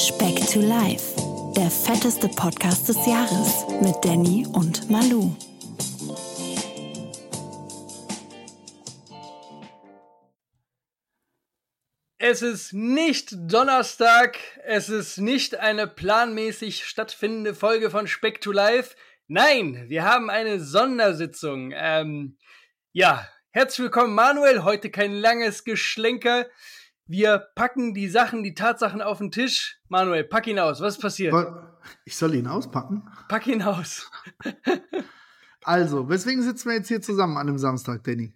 [0.00, 1.14] Speck to Life,
[1.54, 5.36] der fetteste Podcast des Jahres mit Danny und Malu.
[12.16, 18.96] Es ist nicht Donnerstag, es ist nicht eine planmäßig stattfindende Folge von Speck to Life.
[19.28, 21.74] Nein, wir haben eine Sondersitzung.
[21.76, 22.38] Ähm,
[22.92, 24.64] ja, herzlich willkommen, Manuel.
[24.64, 26.46] Heute kein langes Geschlenker.
[27.10, 29.80] Wir packen die Sachen, die Tatsachen auf den Tisch.
[29.88, 30.80] Manuel, pack ihn aus.
[30.80, 31.34] Was ist passiert?
[32.04, 33.02] Ich soll ihn auspacken?
[33.28, 34.08] Pack ihn aus.
[35.64, 38.32] also, weswegen sitzen wir jetzt hier zusammen an einem Samstag, Danny?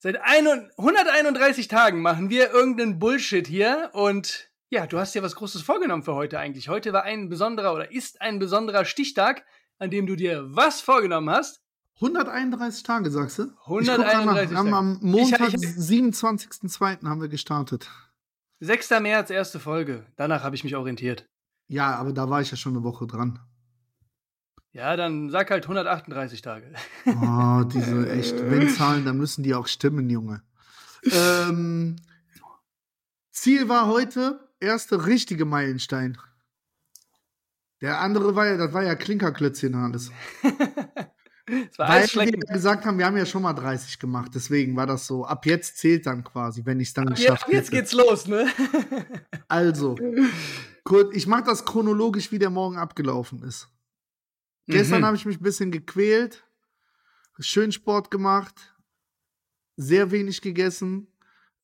[0.00, 5.62] Seit 131 Tagen machen wir irgendeinen Bullshit hier und ja, du hast dir was Großes
[5.62, 6.68] vorgenommen für heute eigentlich.
[6.68, 9.44] Heute war ein besonderer oder ist ein besonderer Stichtag,
[9.78, 11.62] an dem du dir was vorgenommen hast.
[12.00, 13.52] 131 Tage, sagst du?
[13.66, 14.74] 131 Tage.
[14.74, 17.06] Am Montag, 27.02.
[17.06, 17.90] haben wir gestartet.
[18.60, 18.90] 6.
[19.00, 20.06] März, erste Folge.
[20.16, 21.26] Danach habe ich mich orientiert.
[21.66, 23.38] Ja, aber da war ich ja schon eine Woche dran.
[24.72, 26.72] Ja, dann sag halt 138 Tage.
[27.06, 30.42] Oh, diese echt, wenn Zahlen, dann müssen die auch stimmen, Junge.
[31.04, 31.96] ähm,
[33.30, 36.16] Ziel war heute erste richtige Meilenstein.
[37.80, 40.10] Der andere war ja, das war ja Klinkerklötzchen alles.
[41.76, 45.24] Weil wir gesagt haben, wir haben ja schon mal 30 gemacht, deswegen war das so.
[45.24, 47.52] Ab jetzt zählt dann quasi, wenn ich es dann ab geschafft habe.
[47.52, 48.46] Jetzt geht's los, ne?
[49.48, 49.96] also,
[51.12, 53.68] ich mache das chronologisch, wie der Morgen abgelaufen ist.
[54.66, 54.72] Mhm.
[54.72, 56.44] Gestern habe ich mich ein bisschen gequält,
[57.38, 58.74] schön Sport gemacht,
[59.76, 61.06] sehr wenig gegessen.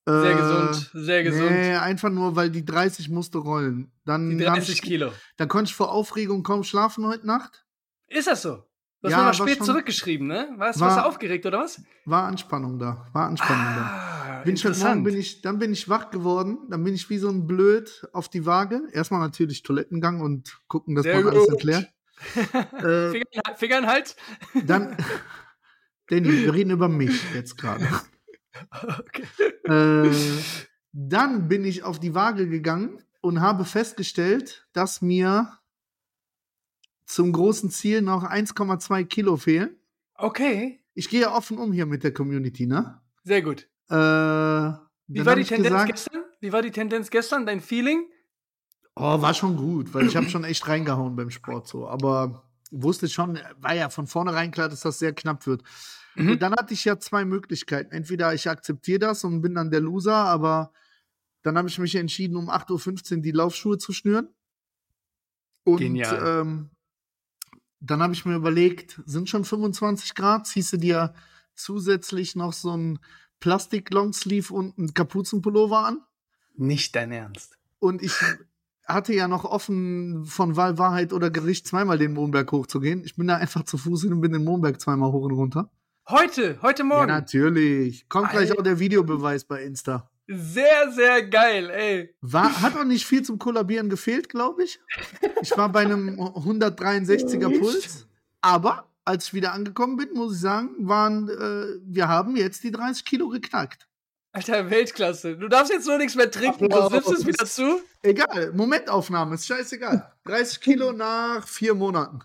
[0.08, 1.50] Sehr äh, gesund, sehr gesund.
[1.50, 3.90] Nee, einfach nur, weil die 30 musste rollen.
[4.04, 5.12] Dann die 30 ich, Kilo.
[5.36, 7.66] Dann konnte ich vor Aufregung kaum schlafen heute Nacht.
[8.06, 8.62] Ist das so?
[9.02, 10.48] Du hast ja, mal spät zurückgeschrieben, ne?
[10.56, 11.82] Warst, war, warst du aufgeregt oder was?
[12.06, 13.06] War Anspannung da.
[13.12, 14.42] War Anspannung ah, da.
[14.44, 16.58] Bin morgen bin ich, dann bin ich wach geworden.
[16.70, 18.82] Dann bin ich wie so ein Blöd auf die Waage.
[18.92, 21.32] Erstmal natürlich Toilettengang und gucken, dass Sehr man gut.
[21.34, 21.92] alles erklärt.
[22.34, 24.16] äh, Finger, Finger in Hals.
[24.64, 24.96] Dann,
[26.08, 27.86] Danny, wir reden über mich jetzt gerade.
[28.72, 29.24] Okay.
[29.64, 30.10] Äh,
[30.92, 35.58] dann bin ich auf die Waage gegangen und habe festgestellt, dass mir
[37.06, 39.76] zum großen Ziel noch 1,2 Kilo fehlen.
[40.14, 40.80] Okay.
[40.94, 43.00] Ich gehe offen um hier mit der Community, ne?
[43.22, 43.68] Sehr gut.
[43.88, 46.22] Äh, Wie war die Tendenz gesagt, gestern?
[46.40, 47.46] Wie war die Tendenz gestern?
[47.46, 48.04] Dein Feeling?
[48.94, 51.86] Oh, war schon gut, weil ich habe schon echt reingehauen beim Sport so.
[51.88, 55.62] Aber wusste schon, war ja von vornherein klar, dass das sehr knapp wird.
[56.16, 56.32] Mhm.
[56.32, 57.92] Und dann hatte ich ja zwei Möglichkeiten.
[57.92, 60.72] Entweder ich akzeptiere das und bin dann der Loser, aber
[61.42, 64.28] dann habe ich mich entschieden, um 8.15 Uhr die Laufschuhe zu schnüren.
[65.64, 66.40] Und Genial.
[66.42, 66.70] Ähm,
[67.90, 71.14] dann habe ich mir überlegt, sind schon 25 Grad, ziehst du dir
[71.54, 72.98] zusätzlich noch so ein
[73.40, 76.00] Plastik-Longsleeve und einen Kapuzenpullover an?
[76.54, 77.58] Nicht dein Ernst.
[77.78, 78.14] Und ich
[78.86, 83.04] hatte ja noch offen von Wahl, Wahrheit oder Gericht zweimal den Mondberg hochzugehen.
[83.04, 85.70] Ich bin da einfach zu Fuß hin und bin den Mondberg zweimal hoch und runter.
[86.08, 87.08] Heute, heute Morgen.
[87.08, 88.08] Ja, natürlich.
[88.08, 88.38] Kommt Alter.
[88.38, 90.08] gleich auch der Videobeweis bei Insta.
[90.28, 92.14] Sehr, sehr geil, ey.
[92.20, 94.80] War, hat auch nicht viel zum Kollabieren gefehlt, glaube ich.
[95.40, 98.06] Ich war bei einem 163er Puls.
[98.40, 102.72] Aber als ich wieder angekommen bin, muss ich sagen, waren, äh, wir haben jetzt die
[102.72, 103.88] 30 Kilo geknackt.
[104.32, 105.36] Alter, Weltklasse.
[105.36, 107.80] Du darfst jetzt nur nichts mehr trinken, du nimmst es wieder zu.
[108.02, 110.12] Egal, Momentaufnahme, ist scheißegal.
[110.24, 112.20] 30 Kilo nach vier Monaten.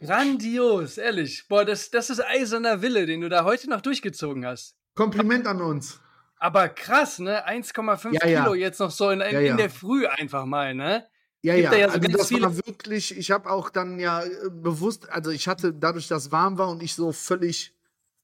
[0.00, 1.46] Grandios, ehrlich.
[1.48, 4.76] Boah, das, das ist eiserner Wille, den du da heute noch durchgezogen hast.
[4.94, 6.00] Kompliment an uns.
[6.40, 7.46] Aber krass, ne?
[7.46, 8.42] 1,5 ja, ja.
[8.42, 11.06] Kilo jetzt noch so in, in, ja, in, der Früh einfach mal, ne?
[11.42, 14.50] Ja, Gibt ja, da so also das war wirklich, ich habe auch dann ja äh,
[14.50, 17.74] bewusst, also ich hatte dadurch, dass warm war und ich so völlig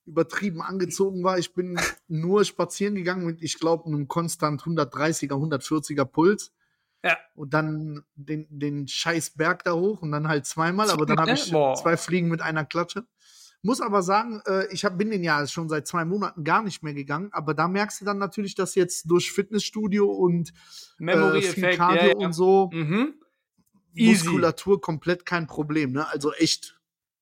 [0.06, 1.78] übertrieben angezogen war, ich bin
[2.08, 6.52] nur spazieren gegangen mit, ich glaube, einem konstant 130er, 140er Puls.
[7.04, 7.18] Ja.
[7.34, 11.32] Und dann den, den scheiß Berg da hoch und dann halt zweimal, aber dann habe
[11.32, 11.74] ich Boah.
[11.74, 13.04] zwei Fliegen mit einer Klatsche.
[13.62, 16.82] Muss aber sagen, äh, ich hab, bin den ja schon seit zwei Monaten gar nicht
[16.82, 20.52] mehr gegangen, aber da merkst du dann natürlich, dass jetzt durch Fitnessstudio und
[20.98, 22.26] Memory äh, viel Cardio ja, ja.
[22.26, 23.14] und so mhm.
[23.94, 25.92] Muskulatur komplett kein Problem.
[25.92, 26.08] Ne?
[26.08, 26.78] Also echt,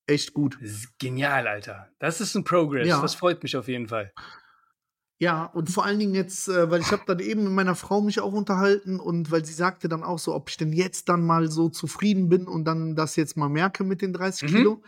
[0.06, 0.58] echt gut.
[0.98, 1.88] genial, Alter.
[1.98, 2.88] Das ist ein Progress.
[2.88, 3.00] Ja.
[3.00, 4.12] Das freut mich auf jeden Fall.
[5.18, 8.00] Ja, und vor allen Dingen jetzt, äh, weil ich habe dann eben mit meiner Frau
[8.00, 11.24] mich auch unterhalten und weil sie sagte dann auch so, ob ich denn jetzt dann
[11.24, 14.54] mal so zufrieden bin und dann das jetzt mal merke mit den 30 mhm.
[14.54, 14.82] Kilo.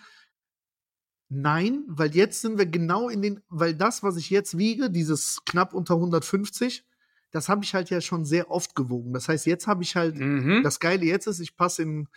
[1.29, 5.45] Nein, weil jetzt sind wir genau in den, weil das, was ich jetzt wiege, dieses
[5.45, 6.85] knapp unter 150,
[7.33, 9.13] das habe ich halt ja schon sehr oft gewogen.
[9.13, 10.63] Das heißt, jetzt habe ich halt, mhm.
[10.63, 12.09] das Geile jetzt ist, ich passe in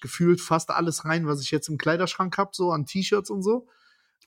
[0.00, 3.66] gefühlt fast alles rein, was ich jetzt im Kleiderschrank habe, so an T-Shirts und so.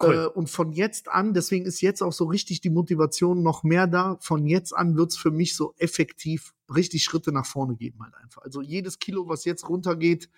[0.02, 0.16] Cool.
[0.16, 3.88] Äh, und von jetzt an, deswegen ist jetzt auch so richtig die Motivation noch mehr
[3.88, 4.18] da.
[4.20, 8.42] Von jetzt an wird's für mich so effektiv richtig Schritte nach vorne geben halt einfach.
[8.42, 10.30] Also jedes Kilo, was jetzt runtergeht,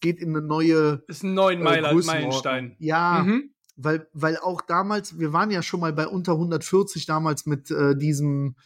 [0.00, 1.02] geht in eine neue.
[1.08, 2.76] Ist ein neuen Meiler, äh, Meilenstein.
[2.78, 3.50] Ja, mhm.
[3.76, 7.96] weil, weil auch damals, wir waren ja schon mal bei unter 140 damals mit äh,
[7.96, 8.56] diesem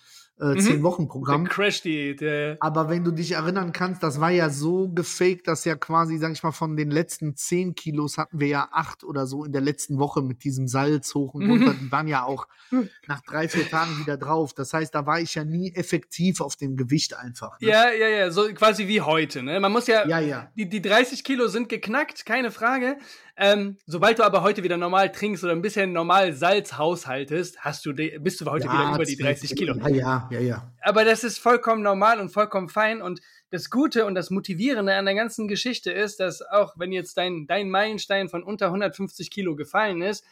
[0.40, 1.48] äh, zehn Wochen Programm.
[1.48, 2.20] Crash Diät.
[2.20, 2.56] Äh.
[2.60, 6.32] Aber wenn du dich erinnern kannst, das war ja so gefaked, dass ja quasi, sag
[6.32, 9.60] ich mal, von den letzten zehn Kilos hatten wir ja acht oder so in der
[9.60, 11.74] letzten Woche mit diesem Salz hoch und runter.
[11.74, 11.78] Mhm.
[11.80, 12.48] Die waren ja auch
[13.06, 14.54] nach drei, vier Tagen wieder drauf.
[14.54, 17.60] Das heißt, da war ich ja nie effektiv auf dem Gewicht einfach.
[17.60, 17.68] Ne?
[17.68, 19.42] Ja, ja, ja, so quasi wie heute.
[19.42, 19.60] Ne?
[19.60, 20.50] Man muss ja, ja, ja.
[20.56, 22.96] Die, die 30 Kilo sind geknackt, keine Frage.
[23.36, 27.84] Ähm, sobald du aber heute wieder normal trinkst oder ein bisschen normal Salz haushaltest, hast
[27.84, 29.74] du bist du heute ja, wieder über die 30 Kilo.
[29.74, 30.72] Ja, ja, ja, ja.
[30.82, 33.02] Aber das ist vollkommen normal und vollkommen fein.
[33.02, 33.20] Und
[33.50, 37.46] das Gute und das Motivierende an der ganzen Geschichte ist, dass auch wenn jetzt dein,
[37.48, 40.24] dein Meilenstein von unter 150 Kilo gefallen ist,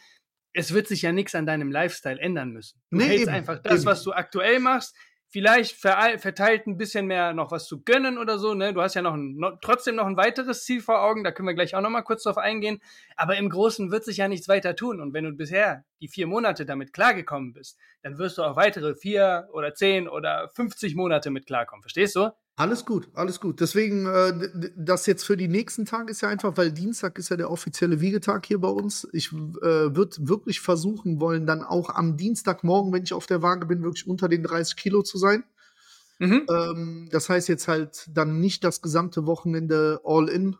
[0.53, 2.81] es wird sich ja nichts an deinem Lifestyle ändern müssen.
[2.89, 3.85] Du nee, hältst eben, einfach das, eben.
[3.85, 4.95] was du aktuell machst,
[5.33, 8.53] vielleicht verteilt ein bisschen mehr noch was zu gönnen oder so.
[8.53, 8.71] Ne?
[8.71, 11.47] Du hast ja noch, ein, noch trotzdem noch ein weiteres Ziel vor Augen, da können
[11.47, 12.79] wir gleich auch noch mal kurz drauf eingehen.
[13.15, 15.01] Aber im Großen wird sich ja nichts weiter tun.
[15.01, 18.93] Und wenn du bisher die vier Monate damit klargekommen bist, dann wirst du auch weitere
[18.93, 21.81] vier oder zehn oder 50 Monate mit klarkommen.
[21.81, 22.29] Verstehst du?
[22.55, 23.61] Alles gut, alles gut.
[23.61, 27.35] Deswegen, äh, das jetzt für die nächsten Tage ist ja einfach, weil Dienstag ist ja
[27.35, 29.07] der offizielle Wiegetag hier bei uns.
[29.11, 29.35] Ich äh,
[29.95, 34.07] würde wirklich versuchen wollen, dann auch am Dienstagmorgen, wenn ich auf der Waage bin, wirklich
[34.07, 35.43] unter den 30 Kilo zu sein.
[36.19, 36.45] Mhm.
[36.47, 40.55] Ähm, das heißt jetzt halt dann nicht das gesamte Wochenende all in.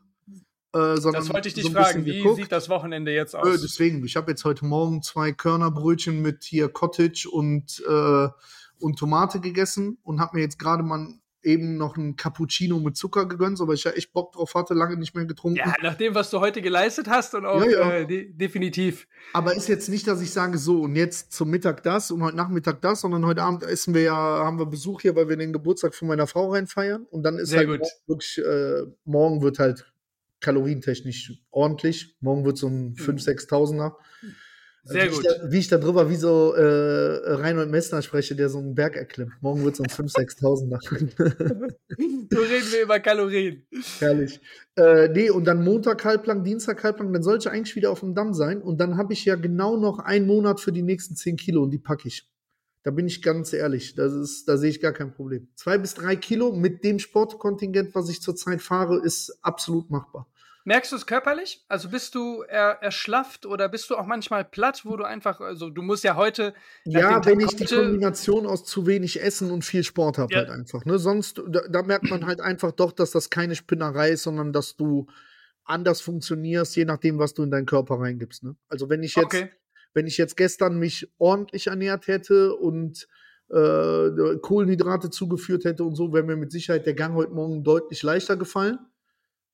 [0.74, 2.38] Äh, sondern das wollte ich dich so fragen, wie geguckt.
[2.38, 3.48] sieht das Wochenende jetzt aus?
[3.48, 8.28] Äh, deswegen, ich habe jetzt heute Morgen zwei Körnerbrötchen mit hier Cottage und, äh,
[8.80, 11.14] und Tomate gegessen und habe mir jetzt gerade mal
[11.44, 14.98] eben noch ein Cappuccino mit Zucker gegönnt, weil ich ja echt Bock drauf hatte, lange
[14.98, 15.58] nicht mehr getrunken.
[15.58, 17.92] Ja, nach dem, was du heute geleistet hast und auch ja, ja.
[17.92, 19.08] Äh, de definitiv.
[19.34, 22.38] Aber ist jetzt nicht, dass ich sage, so und jetzt zum Mittag das und heute
[22.38, 25.54] Nachmittag das, sondern heute Abend essen wir ja, haben wir Besuch hier, weil wir den
[25.54, 29.94] Geburtstag von meiner Frau reinfeiern und dann ist Sehr halt wirklich, äh, morgen wird halt
[30.40, 32.16] kalorientechnisch ordentlich.
[32.20, 33.94] Morgen wird so ein 5.000, 6.000er.
[34.86, 35.26] Sehr wie gut.
[35.26, 38.76] Ich da, wie ich da drüber wie so äh, Reinhold Messner spreche, der so einen
[38.76, 39.32] Berg erklimmt.
[39.42, 41.74] Morgen wird es um 5.000, 6.000
[42.32, 43.66] So reden wir über Kalorien.
[44.00, 44.42] Herrlich.
[44.76, 48.14] Äh, nee, und dann Montag halblang, Dienstag halblang, dann sollte ich eigentlich wieder auf dem
[48.14, 48.62] Damm sein.
[48.62, 51.72] Und dann habe ich ja genau noch einen Monat für die nächsten 10 Kilo und
[51.72, 52.28] die packe ich.
[52.84, 53.96] Da bin ich ganz ehrlich.
[53.96, 55.48] Das ist, da sehe ich gar kein Problem.
[55.56, 60.28] Zwei bis drei Kilo mit dem Sportkontingent, was ich zurzeit fahre, ist absolut machbar.
[60.66, 61.66] Merkst du es körperlich?
[61.68, 65.70] Also bist du er, erschlafft oder bist du auch manchmal platt, wo du einfach, also
[65.70, 66.54] du musst ja heute.
[66.86, 70.40] Ja, wenn ich die Kombination aus zu wenig Essen und viel Sport habe, ja.
[70.40, 70.86] halt einfach.
[70.86, 71.00] Ne?
[71.00, 74.78] Sonst, da, da, merkt man halt einfach doch, dass das keine Spinnerei ist, sondern dass
[74.78, 75.08] du
[75.66, 78.44] anders funktionierst, je nachdem, was du in deinen Körper reingibst.
[78.44, 78.56] Ne?
[78.70, 79.50] Also wenn ich jetzt, okay.
[79.94, 83.08] wenn ich jetzt gestern mich ordentlich ernährt hätte und
[83.50, 88.02] äh, Kohlenhydrate zugeführt hätte und so, wäre mir mit Sicherheit der Gang heute Morgen deutlich
[88.02, 88.80] leichter gefallen.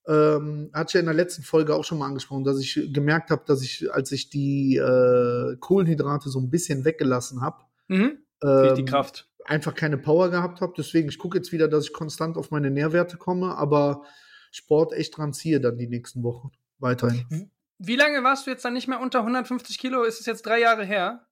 [0.10, 3.30] Ähm, hatte ich ja in der letzten Folge auch schon mal angesprochen, dass ich gemerkt
[3.30, 8.18] habe, dass ich, als ich die äh, Kohlenhydrate so ein bisschen weggelassen habe, mhm.
[8.42, 9.30] ähm, die Kraft.
[9.46, 10.74] einfach keine Power gehabt habe.
[10.76, 14.04] Deswegen, ich gucke jetzt wieder, dass ich konstant auf meine Nährwerte komme, aber
[14.52, 17.52] Sport echt dran ziehe dann die nächsten Wochen weiterhin.
[17.78, 20.04] Wie lange warst du jetzt dann nicht mehr unter 150 Kilo?
[20.04, 21.28] Ist es jetzt drei Jahre her?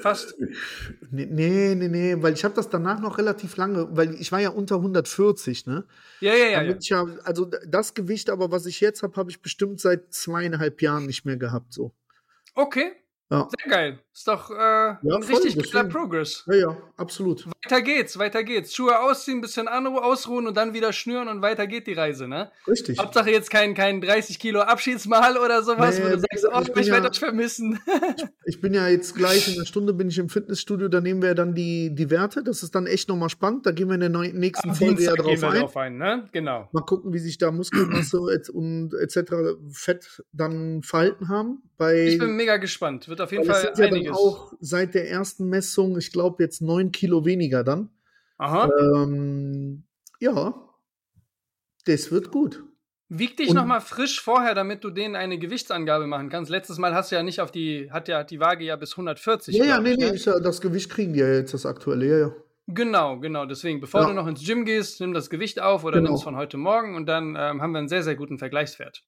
[0.00, 0.34] Fast.
[1.10, 4.50] Nee, nee, nee, weil ich habe das danach noch relativ lange, weil ich war ja
[4.50, 5.84] unter 140, ne?
[6.20, 6.62] Ja, ja, ja.
[6.62, 6.76] ja.
[6.80, 11.06] ja also das Gewicht, aber was ich jetzt habe, habe ich bestimmt seit zweieinhalb Jahren
[11.06, 11.94] nicht mehr gehabt, so.
[12.54, 12.92] Okay,
[13.30, 13.48] ja.
[13.58, 13.98] Sehr geil.
[14.18, 16.42] Ist doch äh, ja, ein voll, richtig guter Progress.
[16.48, 17.46] Ja, ja, absolut.
[17.46, 18.74] Weiter geht's, weiter geht's.
[18.74, 22.50] Schuhe ausziehen, bisschen ausruhen und dann wieder schnüren und weiter geht die Reise, ne?
[22.66, 22.98] Richtig.
[22.98, 26.76] Hauptsache jetzt kein, kein 30 Kilo Abschiedsmahl oder sowas, nee, wo du sagst, oh, ich,
[26.80, 27.78] ich ja, werde euch vermissen.
[28.44, 31.36] ich bin ja jetzt gleich in einer Stunde bin ich im Fitnessstudio, da nehmen wir
[31.36, 32.42] dann die, die Werte.
[32.42, 33.66] Das ist dann echt nochmal spannend.
[33.66, 35.60] Da gehen wir in der nächsten Am Folge ja drauf ein.
[35.60, 35.96] drauf ein.
[35.96, 36.28] ne?
[36.32, 36.68] Genau.
[36.72, 38.18] Mal gucken, wie sich da Muskelmasse
[38.52, 39.32] und etc.
[39.70, 41.62] Fett dann verhalten haben.
[41.76, 43.08] Bei, ich bin mega gespannt.
[43.08, 44.18] Wird auf jeden Fall ja einiges.
[44.18, 47.90] auch seit der ersten Messung, ich glaube, jetzt neun Kilo weniger dann.
[48.38, 48.70] Aha.
[48.80, 49.84] Ähm,
[50.20, 50.54] ja,
[51.86, 52.64] das wird gut.
[53.10, 56.50] Wieg dich nochmal frisch vorher, damit du denen eine Gewichtsangabe machen kannst.
[56.50, 59.56] Letztes Mal hast du ja nicht auf die, hat ja die Waage ja bis 140.
[59.56, 60.14] Ja, ja, nee, nee, ne?
[60.14, 62.32] ich, das Gewicht kriegen die ja jetzt, das aktuelle, ja, ja.
[62.66, 63.46] Genau, genau.
[63.46, 64.08] Deswegen, bevor ja.
[64.08, 66.10] du noch ins Gym gehst, nimm das Gewicht auf oder genau.
[66.10, 69.04] nimm es von heute Morgen und dann ähm, haben wir einen sehr, sehr guten Vergleichswert.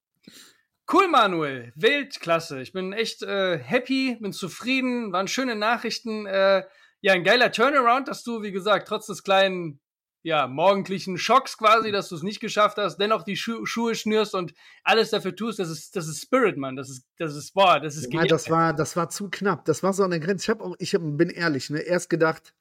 [0.93, 1.73] Cool, Manuel.
[1.77, 2.61] Weltklasse.
[2.61, 6.27] Ich bin echt äh, happy, bin zufrieden, waren schöne Nachrichten.
[6.27, 6.65] Äh,
[7.01, 9.81] ja, ein geiler Turnaround, dass du, wie gesagt, trotz des kleinen,
[10.23, 14.35] ja, morgendlichen Schocks quasi, dass du es nicht geschafft hast, dennoch die Schu Schuhe schnürst
[14.35, 15.61] und alles dafür tust.
[15.61, 16.75] Das ist, das ist Spirit, Mann.
[16.75, 19.65] Das ist, das ist, boah, das ist ja, das war, das war zu knapp.
[19.67, 20.45] Das war so eine Grenze.
[20.45, 22.53] Ich, hab auch, ich hab, bin ehrlich, ne, erst gedacht,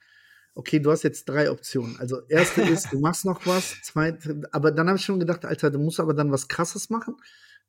[0.54, 1.98] okay, du hast jetzt drei Optionen.
[2.00, 5.72] Also erste ist, du machst noch was, zweite, aber dann habe ich schon gedacht, Alter,
[5.72, 7.18] du musst aber dann was krasses machen.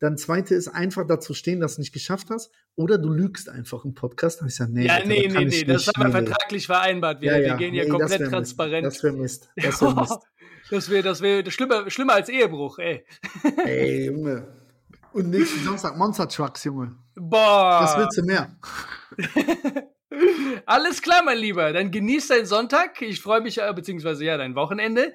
[0.00, 2.50] Dann zweite ist einfach dazu stehen, dass du nicht geschafft hast.
[2.75, 4.40] Oder du lügst einfach im Podcast.
[4.40, 7.21] Da ich gesagt, nee, ja, Alter, nee, nee, nee, das haben wir vertraglich vereinbart.
[7.21, 8.33] Wir, Ja, wir ja, gehen hier nee, das komplett Mist.
[8.33, 8.87] transparent.
[8.87, 9.50] Das wäre Mist.
[9.57, 10.19] Das wäre Mist.
[10.71, 13.04] Das wäre das wär schlimmer, schlimmer als Ehebruch, ey.
[13.64, 14.47] Ey, Junge.
[15.12, 16.95] Und nächsten Samstag Monster Trucks, Junge.
[17.16, 17.80] Boah.
[17.83, 18.57] Was willst du mehr?
[20.66, 21.73] Alles klar, mein Lieber.
[21.73, 23.02] Dann genieß deinen Sonntag.
[23.02, 25.12] Ich freue mich, äh, beziehungsweise ja, dein Wochenende.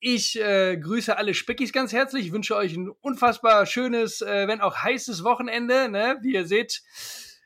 [0.00, 2.26] Ich äh, grüße alle Speckis ganz herzlich.
[2.26, 5.88] Ich wünsche euch ein unfassbar schönes, äh, wenn auch heißes Wochenende.
[5.88, 6.18] Ne?
[6.22, 6.82] Wie ihr seht,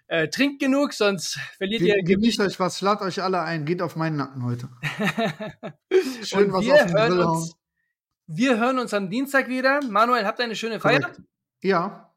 [0.06, 3.80] äh, trinkt genug, sonst verliert ihr Ge genießt euch was, schlagt euch alle ein, geht
[3.80, 4.68] auf meinen Nacken heute.
[6.22, 7.56] Schön Und was wir auf den hören, Grill uns,
[8.26, 9.80] wir hören uns am Dienstag wieder.
[9.82, 11.00] Manuel, habt eine schöne Feier.
[11.00, 11.22] Korrekt.
[11.62, 12.14] Ja,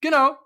[0.00, 0.36] Genau.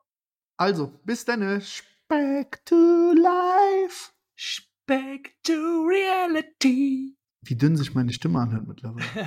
[0.56, 1.60] also, bis dann.
[1.60, 4.10] Speck to life.
[4.34, 5.52] Speck to
[5.86, 7.16] reality.
[7.42, 9.06] Wie dünn sich meine Stimme anhört mittlerweile.